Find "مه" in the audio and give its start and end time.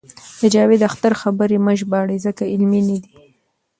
1.65-1.73